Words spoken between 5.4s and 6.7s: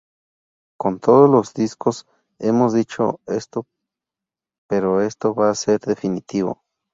a ser definitivo.